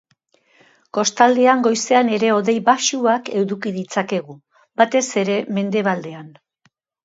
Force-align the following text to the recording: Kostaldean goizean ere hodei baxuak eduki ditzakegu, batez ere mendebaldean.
Kostaldean 0.97 1.61
goizean 1.67 2.09
ere 2.17 2.33
hodei 2.37 2.57
baxuak 2.71 3.31
eduki 3.43 3.75
ditzakegu, 3.77 4.41
batez 4.83 5.07
ere 5.27 5.41
mendebaldean. 5.61 6.37